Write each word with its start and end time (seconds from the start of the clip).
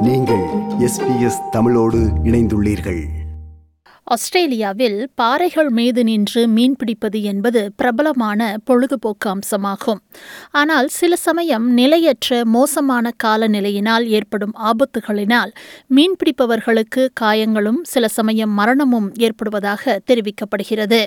நீங்கள் 0.00 0.44
எஸ்பிஎஸ் 0.78 1.48
தமிழோடு 1.50 1.98
இணைந்துள்ளீர்கள். 2.24 3.04
ஆஸ்திரேலியாவில் 4.04 5.10
பாறைகள் 5.14 5.68
மீது 5.68 6.04
நின்று 6.04 6.46
மீன்பிடிப்பது 6.46 7.22
என்பது 7.22 7.72
பிரபலமான 7.76 8.56
பொழுதுபோக்கு 8.64 9.30
அம்சமாகும். 9.30 9.98
ஆனால் 10.50 10.88
சில 10.88 11.16
சமயம் 11.16 11.70
நிலையற்ற 11.70 12.44
மோசமான 12.44 13.10
காலநிலையினால் 13.24 14.02
ஏற்படும் 14.02 14.52
ஆபத்துகளினால் 14.54 15.50
மீன்பிடிப்பவர்களுக்கு 15.96 17.08
காயங்களும் 17.12 17.80
சில 17.82 18.08
சமயம் 18.08 18.50
மரணமும் 18.50 19.12
ஏற்படுவதாக 19.12 19.98
தெரிவிக்கப்படுகிறது. 20.10 21.06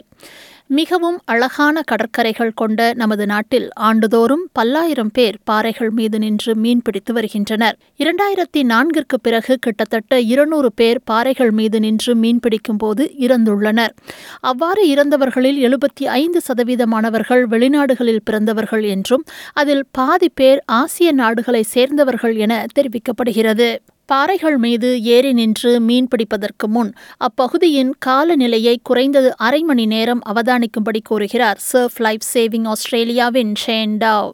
மிகவும் 0.67 1.19
அழகான 1.25 1.81
கடற்கரைகள் 1.81 2.53
கொண்ட 2.53 2.93
நமது 2.93 3.25
நாட்டில் 3.25 3.69
ஆண்டுதோறும் 3.73 4.49
பல்லாயிரம் 4.53 5.11
பேர் 5.13 5.37
பாறைகள் 5.43 5.89
மீது 5.89 6.19
நின்று 6.19 6.55
மீன்பிடித்து 6.55 7.11
வருகின்றனர். 7.13 7.77
இரண்டாயிரத்தி 7.97 8.63
நான்கிற்கு 8.63 9.19
பிறகு 9.21 9.57
கிட்டத்தட்ட 9.59 10.21
இருநூறு 10.21 10.73
பேர் 10.73 10.99
பாறைகள் 11.03 11.51
மீது 11.51 11.79
நின்று 11.79 12.15
மீன்பிடிக்கும் 12.15 12.77
போது 12.77 13.11
இறந்துள்ளனர். 13.19 13.93
அவ்வாறு 14.39 14.87
இறந்தவர்களில் 14.87 15.59
எழுபத்தி 15.59 16.05
ஐந்து 16.05 16.41
சதவீதமானவர்கள் 16.47 17.43
வெளிநாடுகளில் 17.47 18.23
பிறந்தவர்கள் 18.23 18.83
என்றும் 18.83 19.23
அதில் 19.53 19.85
பாதி 19.91 20.29
பேர் 20.29 20.61
ஆசிய 20.65 21.11
நாடுகளை 21.11 21.63
சேர்ந்தவர்கள் 21.63 22.35
என 22.35 22.65
தெரிவிக்கப்படுகிறது. 22.79 23.75
பாறைகள் 24.09 24.57
மீது 24.63 24.89
ஏறி 25.15 25.31
நின்று 25.33 25.71
மீன் 25.87 26.07
பிடிப்பதற்கு 26.13 26.67
முன் 26.75 26.91
அப்பகுதியின் 27.27 27.91
காலநிலையை 28.05 28.75
குறைந்தது 28.89 29.29
அரை 29.47 29.61
மணி 29.69 29.85
நேரம் 29.95 30.23
அவதானிக்கும்படி 30.31 31.01
கூறுகிறார் 31.09 31.61
சர்ஃப் 31.71 31.99
லைஃப் 32.07 32.25
சேவிங் 32.33 32.69
ஆஸ்திரேலியாவின் 32.75 33.53
ஷேண்டாவ் 33.65 34.31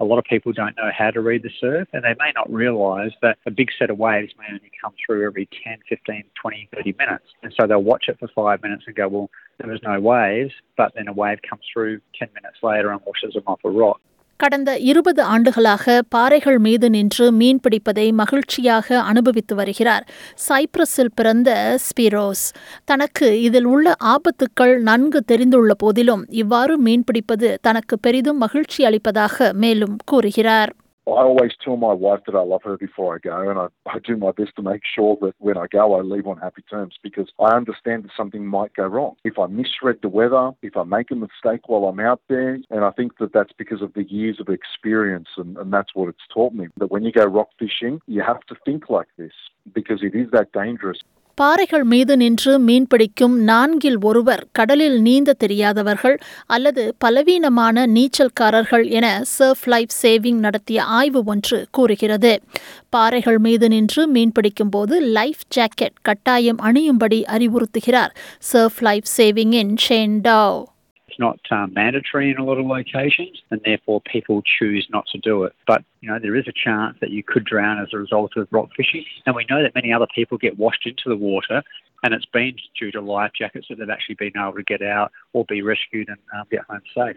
A 0.00 0.06
lot 0.10 0.18
of 0.20 0.24
people 0.24 0.52
don't 0.52 0.76
know 0.76 0.90
how 1.00 1.10
to 1.10 1.20
read 1.20 1.42
the 1.42 1.52
surf 1.58 1.86
and 1.94 2.02
they 2.06 2.14
may 2.22 2.30
not 2.38 2.48
realize 2.52 3.12
that 3.24 3.36
a 3.46 3.52
big 3.60 3.70
set 3.76 3.90
of 3.92 3.98
waves 3.98 4.32
may 4.40 4.48
only 4.48 4.72
come 4.80 4.94
through 5.02 5.20
every 5.24 5.44
10, 5.58 5.78
15, 5.88 6.24
20, 6.40 6.68
30 6.72 6.94
minutes. 7.02 7.28
And 7.42 7.52
so 7.56 7.66
they'll 7.66 7.88
watch 7.92 8.06
it 8.08 8.16
for 8.18 8.28
five 8.34 8.58
minutes 8.66 8.84
and 8.88 8.96
go, 8.96 9.06
well, 9.08 9.28
there 9.58 9.70
was 9.70 9.82
no 9.84 9.96
waves, 10.06 10.54
but 10.76 10.90
then 10.96 11.06
a 11.06 11.16
wave 11.22 11.40
comes 11.42 11.62
through 11.70 11.94
10 12.16 12.28
minutes 12.38 12.58
later 12.62 12.90
and 12.90 13.00
washes 13.06 13.34
them 13.34 13.44
off 13.46 13.62
a 13.64 13.72
rock. 13.72 14.00
கடந்த 14.44 14.78
இருபது 14.78 15.22
ஆண்டுகளாக 15.22 16.02
பாறைகள் 16.08 16.58
மீது 16.58 16.90
நின்று 16.90 17.32
மீன் 17.32 17.60
பிடிப்பதை 17.62 18.12
மகிழ்ச்சியாக 18.12 19.00
அனுபவித்து 19.00 19.54
வருகிறார். 19.54 20.08
சைப்ரஸில் 20.48 21.14
பிறந்த 21.14 21.78
ஸ்பிரோஸ். 21.86 22.44
தனக்கு 22.84 23.42
இதில் 23.42 23.64
உள்ள 23.64 23.94
ஆபத்துக்கள் 24.04 24.78
நன்கு 24.78 25.22
தெரிந்துள்ள 25.22 25.74
போதிலும் 25.74 26.26
இவ்வாறு 26.28 26.82
மீன்பிடிப்பது 26.82 27.54
தனக்கு 27.60 27.98
பெரிதும் 27.98 28.38
மகிழ்ச்சி 28.38 28.84
அளிப்பதாக 28.84 29.52
மேலும் 29.52 29.96
கூறுகிறார். 30.06 30.74
I 31.06 31.10
always 31.10 31.52
tell 31.62 31.76
my 31.76 31.92
wife 31.92 32.20
that 32.26 32.34
I 32.34 32.40
love 32.40 32.62
her 32.64 32.78
before 32.78 33.14
I 33.14 33.18
go, 33.18 33.50
and 33.50 33.58
I, 33.58 33.66
I 33.86 33.98
do 33.98 34.16
my 34.16 34.32
best 34.32 34.56
to 34.56 34.62
make 34.62 34.82
sure 34.84 35.18
that 35.20 35.34
when 35.38 35.58
I 35.58 35.66
go, 35.70 35.94
I 35.94 36.00
leave 36.00 36.26
on 36.26 36.38
happy 36.38 36.62
terms 36.62 36.94
because 37.02 37.28
I 37.38 37.54
understand 37.54 38.04
that 38.04 38.10
something 38.16 38.46
might 38.46 38.74
go 38.74 38.86
wrong. 38.86 39.16
If 39.22 39.38
I 39.38 39.46
misread 39.46 39.98
the 40.00 40.08
weather, 40.08 40.52
if 40.62 40.76
I 40.78 40.84
make 40.84 41.10
a 41.10 41.14
mistake 41.14 41.68
while 41.68 41.84
I'm 41.84 42.00
out 42.00 42.22
there, 42.28 42.58
and 42.70 42.84
I 42.84 42.90
think 42.90 43.18
that 43.18 43.34
that's 43.34 43.52
because 43.52 43.82
of 43.82 43.92
the 43.92 44.04
years 44.04 44.40
of 44.40 44.48
experience, 44.48 45.28
and, 45.36 45.58
and 45.58 45.72
that's 45.72 45.94
what 45.94 46.08
it's 46.08 46.26
taught 46.32 46.54
me. 46.54 46.68
That 46.78 46.90
when 46.90 47.04
you 47.04 47.12
go 47.12 47.24
rock 47.24 47.50
fishing, 47.58 48.00
you 48.06 48.22
have 48.22 48.40
to 48.46 48.56
think 48.64 48.88
like 48.88 49.08
this 49.18 49.32
because 49.74 50.02
it 50.02 50.14
is 50.14 50.30
that 50.32 50.52
dangerous. 50.52 51.00
பாறைகள் 51.34 51.84
மீது 51.84 52.16
நின்று 52.16 52.58
மீன் 52.58 52.86
பிடிக்கும் 52.86 53.40
நான்கில் 53.40 53.96
ஒருவர் 54.00 54.46
கடலில் 54.52 55.00
நீந்த 55.00 55.32
தெரியாதவர்கள் 55.32 56.18
அல்லது 56.46 56.94
பலவீனமான 56.98 57.86
நீச்சல்காரர்கள் 57.86 58.90
என 58.90 59.22
சர்ஃப் 59.38 59.64
லைஃப் 59.64 59.94
சேவிங் 60.02 60.38
நடத்திய 60.38 60.82
ஆய்வு 60.82 61.22
ஒன்று 61.24 61.66
கூறுகிறது. 61.70 62.40
பாறைகள் 62.88 63.38
மீது 63.38 63.68
நின்று 63.68 64.08
மீன் 64.08 64.32
பிடிக்கும்போது 64.32 65.00
லைஃப் 65.00 65.42
ஜாக்கெட் 65.56 65.98
கட்டாயம் 66.02 66.58
அணியும்படி 66.58 67.22
அறிவுறுத்துகிறார் 67.36 68.14
surf 68.52 68.80
life 68.80 69.10
சேவிங்கின் 69.16 69.74
Shane 69.76 70.20
Daw 70.22 70.72
It's 71.14 71.20
not 71.20 71.38
um, 71.52 71.72
mandatory 71.74 72.32
in 72.32 72.38
a 72.38 72.44
lot 72.44 72.58
of 72.58 72.66
locations, 72.66 73.40
and 73.52 73.60
therefore 73.64 74.00
people 74.00 74.42
choose 74.42 74.88
not 74.90 75.06
to 75.12 75.18
do 75.18 75.44
it. 75.44 75.54
But 75.64 75.84
you 76.00 76.10
know 76.10 76.18
there 76.18 76.34
is 76.34 76.48
a 76.48 76.52
chance 76.52 76.96
that 77.00 77.10
you 77.10 77.22
could 77.22 77.44
drown 77.44 77.80
as 77.80 77.90
a 77.92 77.98
result 77.98 78.32
of 78.36 78.48
rock 78.50 78.70
fishing, 78.76 79.04
and 79.24 79.36
we 79.36 79.46
know 79.48 79.62
that 79.62 79.76
many 79.76 79.92
other 79.92 80.08
people 80.12 80.38
get 80.38 80.58
washed 80.58 80.86
into 80.86 81.08
the 81.08 81.14
water, 81.14 81.62
and 82.02 82.14
it's 82.14 82.26
been 82.26 82.56
due 82.76 82.90
to 82.90 83.00
life 83.00 83.30
jackets 83.38 83.66
that 83.68 83.78
they've 83.78 83.90
actually 83.90 84.16
been 84.16 84.32
able 84.36 84.54
to 84.54 84.64
get 84.64 84.82
out 84.82 85.12
or 85.34 85.44
be 85.44 85.62
rescued 85.62 86.08
and 86.08 86.18
um, 86.36 86.46
get 86.50 86.64
home 86.68 86.82
safe. 86.92 87.16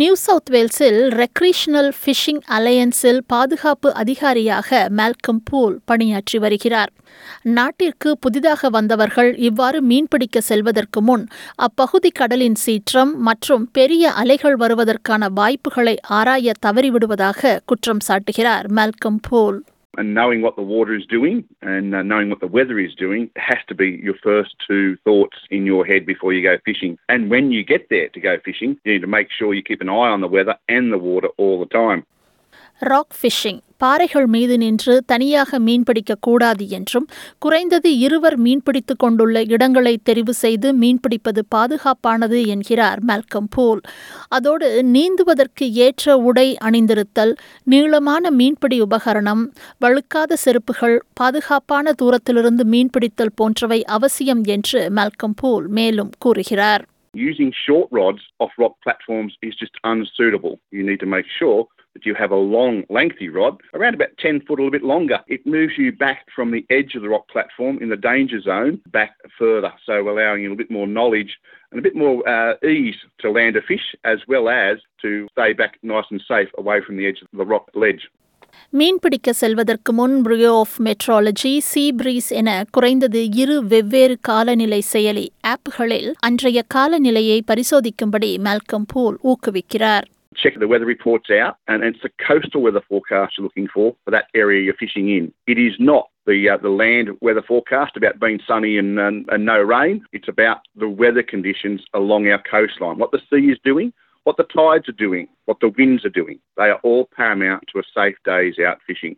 New 0.00 0.14
South 0.14 0.50
வேல்ஸில் 0.50 0.98
recreational 1.20 1.88
fishing 1.98 2.40
அலையன்ஸில் 2.56 3.20
பாதுகாப்பு 3.26 3.94
அதிகாரியாக 3.94 4.88
மேல்கம் 4.88 5.40
pool 5.44 5.80
பணியாற்றி 5.84 6.38
வருகிறார். 6.38 6.92
நாட்டிற்கு 7.42 8.18
புதிதாக 8.18 8.68
வந்தவர்கள் 8.68 9.30
இவ்வாறு 9.38 9.80
மீன்பிடிக்க 9.82 10.38
செல்வதற்கு 10.38 11.02
முன் 11.02 11.24
அப்பகுதி 11.54 12.10
கடலின் 12.10 12.54
சீற்றம் 12.54 13.14
மற்றும் 13.20 13.70
பெரிய 13.72 14.12
அலைகள் 14.12 14.56
வருவதற்கான 14.56 15.28
வாய்ப்புகளை 15.34 15.96
ஆராய 16.18 16.52
தவறிவிடுவதாக 16.66 17.58
குற்றம் 17.64 18.04
சாட்டுகிறார் 18.08 18.68
Malcolm 18.68 19.20
Poole. 19.28 19.64
And 19.96 20.14
knowing 20.14 20.42
what 20.42 20.56
the 20.56 20.62
water 20.62 20.94
is 20.94 21.06
doing 21.06 21.44
and 21.62 21.94
uh, 21.94 22.02
knowing 22.02 22.30
what 22.30 22.40
the 22.40 22.46
weather 22.46 22.78
is 22.78 22.94
doing 22.94 23.30
has 23.36 23.58
to 23.68 23.74
be 23.74 24.00
your 24.02 24.14
first 24.22 24.54
two 24.66 24.96
thoughts 25.04 25.36
in 25.50 25.66
your 25.66 25.84
head 25.84 26.06
before 26.06 26.32
you 26.32 26.42
go 26.42 26.58
fishing. 26.64 26.98
And 27.08 27.30
when 27.30 27.52
you 27.52 27.64
get 27.64 27.88
there 27.90 28.08
to 28.08 28.20
go 28.20 28.38
fishing, 28.44 28.78
you 28.84 28.94
need 28.94 29.00
to 29.00 29.06
make 29.06 29.28
sure 29.30 29.54
you 29.54 29.62
keep 29.62 29.80
an 29.80 29.88
eye 29.88 29.92
on 29.92 30.20
the 30.20 30.28
weather 30.28 30.56
and 30.68 30.92
the 30.92 30.98
water 30.98 31.28
all 31.36 31.60
the 31.60 31.66
time. 31.66 32.04
Rock 32.78 33.14
fishing. 33.20 33.60
பாறைகள் 33.76 34.26
மீது 34.26 34.58
நின்று 34.58 35.02
தனியாக 35.06 35.58
மீன்பிடிக்க 35.58 36.14
கூடாது 36.20 36.68
என்றும் 36.68 37.06
குறைந்தது 37.38 37.98
இருவர் 37.98 38.40
மீன்பிடித்து 38.40 38.96
கொண்டுள்ள 38.96 39.42
இடங்களை 39.42 39.98
தெரிவு 40.10 40.30
செய்து 40.30 40.78
மீன்பிடிப்பது 40.78 41.42
பாதுகாப்பானது 41.54 42.46
என்கிறார் 42.46 42.98
மால்கம் 43.08 43.48
பூல். 43.50 43.80
அதோடு 44.28 44.84
நீந்துவதற்கு 44.84 45.72
ஏற்ற 45.72 46.16
உடை 46.16 46.56
அணிந்திருத்தல் 46.64 47.34
நீளமான 47.62 48.30
மீன்பிடி 48.30 48.82
உபகரணம் 48.82 49.44
வழுக்காத 49.80 50.36
செருப்புகள் 50.44 50.98
பாதுகாப்பான 51.12 51.92
தூரத்திலிருந்து 51.92 52.64
மீன்பிடித்தல் 52.64 53.34
போன்றவை 53.34 53.84
அவசியம் 53.84 54.44
என்று 54.44 54.90
மால்கம் 54.96 55.36
பூல் 55.36 55.66
மேலும் 55.68 56.10
கூறுகிறார். 56.18 56.84
Using 57.14 57.50
short 57.66 57.88
rods 57.90 58.22
off 58.44 58.54
rock 58.58 58.74
platforms 58.84 59.32
is 59.46 59.54
just 59.62 59.76
unsuitable. 59.82 60.56
You 60.70 60.84
need 60.90 61.00
to 61.04 61.06
make 61.06 61.28
sure 61.38 61.66
that 61.95 62.05
you 62.05 62.15
have 62.15 62.31
a 62.31 62.35
long, 62.35 62.83
lengthy 62.89 63.29
rod, 63.29 63.59
around 63.73 63.95
about 63.95 64.09
10 64.17 64.41
foot, 64.41 64.59
a 64.59 64.63
little 64.63 64.71
bit 64.71 64.83
longer. 64.83 65.19
It 65.27 65.45
moves 65.45 65.73
you 65.77 65.91
back 65.91 66.25
from 66.35 66.51
the 66.51 66.65
edge 66.69 66.95
of 66.95 67.01
the 67.01 67.09
rock 67.09 67.27
platform 67.27 67.79
in 67.81 67.89
the 67.89 67.97
danger 67.97 68.39
zone 68.41 68.81
back 68.91 69.11
further, 69.37 69.73
so 69.85 69.99
allowing 70.09 70.43
you 70.43 70.53
a 70.53 70.55
bit 70.55 70.71
more 70.71 70.87
knowledge 70.87 71.37
and 71.71 71.79
a 71.79 71.81
bit 71.81 71.95
more 71.95 72.27
uh, 72.27 72.53
ease 72.65 72.95
to 73.19 73.31
land 73.31 73.55
a 73.57 73.61
fish 73.61 73.95
as 74.05 74.19
well 74.27 74.47
as 74.49 74.77
to 75.01 75.27
stay 75.31 75.51
back 75.53 75.77
nice 75.83 76.05
and 76.11 76.21
safe 76.27 76.49
away 76.57 76.79
from 76.85 76.95
the 76.97 77.05
edge 77.05 77.21
of 77.21 77.27
the 77.33 77.45
rock 77.45 77.67
ledge. 77.75 78.03
மீன்பிடிக்க 78.73 79.29
செல்வதற்கு 79.41 79.91
முன் 79.97 80.15
Bureau 80.25 80.51
of 80.63 80.75
Meteorology 80.87 81.53
sea 81.69 81.83
breeze 81.99 82.29
என 82.39 82.49
குறைந்தது 82.75 83.21
இரு 83.43 83.55
வெவ்வேறு 83.73 84.15
காலநிலை 84.29 84.81
செயலி 84.91 85.25
ஆப்களில் 85.53 86.09
அன்றைய 86.27 86.61
காலநிலையை 86.75 87.37
பரிசோதிக்கும்படி 87.51 88.31
மால்கம் 88.47 88.87
பூல் 88.93 89.17
ஊக்குவிக்கிறார் 89.31 90.07
check 90.35 90.53
the 90.57 90.67
weather 90.67 90.85
reports 90.85 91.29
out, 91.29 91.57
and 91.67 91.83
it's 91.83 92.01
the 92.01 92.11
coastal 92.25 92.61
weather 92.61 92.81
forecast 92.87 93.33
you're 93.37 93.43
looking 93.43 93.67
for 93.67 93.95
for 94.03 94.11
that 94.11 94.25
area 94.33 94.63
you're 94.63 94.73
fishing 94.75 95.09
in. 95.09 95.33
It 95.47 95.57
is 95.57 95.73
not 95.79 96.09
the 96.25 96.49
uh, 96.49 96.57
the 96.57 96.69
land 96.69 97.09
weather 97.21 97.43
forecast 97.47 97.97
about 97.97 98.19
being 98.19 98.39
sunny 98.47 98.77
and, 98.77 98.99
and, 98.99 99.27
and 99.29 99.45
no 99.45 99.59
rain. 99.59 100.05
It's 100.13 100.27
about 100.27 100.59
the 100.75 100.87
weather 100.87 101.23
conditions 101.23 101.81
along 101.93 102.27
our 102.27 102.41
coastline, 102.49 102.97
what 102.97 103.11
the 103.11 103.21
sea 103.29 103.45
is 103.51 103.59
doing, 103.63 103.91
what 104.23 104.37
the 104.37 104.43
tides 104.43 104.87
are 104.87 104.99
doing, 105.07 105.27
what 105.45 105.59
the 105.59 105.73
winds 105.77 106.05
are 106.05 106.15
doing. 106.21 106.39
They 106.57 106.69
are 106.73 106.79
all 106.83 107.09
paramount 107.15 107.63
to 107.73 107.79
a 107.79 107.83
safe 107.97 108.17
days 108.25 108.55
out 108.67 108.79
fishing. 108.87 109.15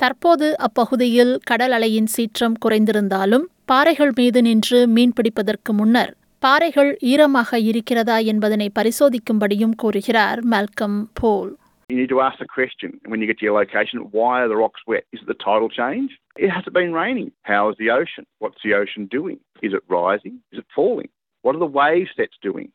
தற்போது 0.00 0.46
அப்பகுதியில் 0.66 1.32
கடல் 1.48 1.72
அலையின் 1.72 2.08
சீற்றம் 2.14 2.54
குறைந்திருந்தாலும் 2.64 3.44
பாறைகள் 3.64 4.12
மீது 4.18 4.42
நின்று 4.42 4.78
மீன்பிடிப்பதற்கு 4.94 5.72
முன்னர் 5.80 6.12
பாறைகள் 6.42 6.90
ஈரமாக 7.10 7.58
இருக்கிறதா 7.70 8.16
என்பதனை 8.32 8.68
பரிசோதிக்கும்படியும் 8.78 9.76
கூறுகிறார் 9.84 10.42
Malcolm 10.54 11.00
Paul 11.20 11.52
You 11.90 11.96
need 12.00 12.12
to 12.12 12.20
ask 12.20 12.36
the 12.38 12.50
question 12.58 12.90
when 13.10 13.20
you 13.20 13.26
get 13.26 13.38
to 13.40 13.46
your 13.46 13.56
location 13.58 13.96
why 14.10 14.34
are 14.42 14.48
the 14.48 14.56
rocks 14.56 14.82
wet? 14.90 15.04
Is 15.14 15.20
it 15.22 15.26
the 15.26 15.40
tidal 15.46 15.68
change? 15.80 16.10
It 16.44 16.50
hasn't 16.50 16.76
been 16.78 16.92
raining. 16.94 17.28
How 17.42 17.62
is 17.70 17.76
the 17.76 17.90
ocean? 17.90 18.24
What's 18.38 18.62
the 18.64 18.72
ocean 18.74 19.02
doing? 19.16 19.38
Is 19.62 19.72
it 19.78 19.84
rising? 19.88 20.34
Is 20.52 20.58
it 20.58 20.68
falling? 20.78 21.10
What 21.44 21.54
are 21.54 21.58
the 21.58 21.74
wave 21.80 22.08
sets 22.16 22.38
doing? 22.40 22.68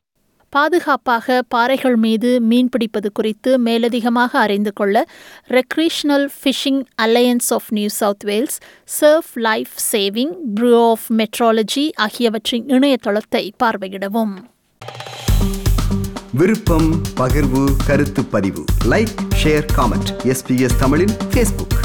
பாதுகாப்பாக 0.53 1.41
பாறைகள் 1.47 1.95
மீது 1.95 2.29
மீன்பிடிப்பது 2.49 3.09
குறித்து 3.13 3.59
மேலதிகமாக 3.59 4.39
அறிந்து 4.39 4.73
கொள்ள 4.73 5.05
recreational 5.49 6.27
fishing 6.39 6.81
alliance 7.01 7.49
of 7.49 7.69
New 7.69 7.87
South 7.87 8.23
Wales 8.23 8.57
surf 9.01 9.31
life 9.33 9.73
saving 9.91 10.33
bureau 10.55 10.71
of 10.89 11.05
meteorology 11.13 11.85
ஆகியவற்றின் 11.95 12.65
இணையதளத்தை 12.65 13.51
பார்வையிடவும். 13.63 14.33
விருப்பம் 16.31 16.89
பகிர்வு 17.17 17.63
கருத்து 17.85 18.25
பதிவு. 18.25 18.63
லைக் 18.89 19.13
ஷேர் 19.43 19.65
காமெண்ட் 19.77 20.11
எஸ்பிஎஸ் 20.23 20.79
தமிழின் 20.79 21.15
ஃபேஸ்புக் 21.33 21.77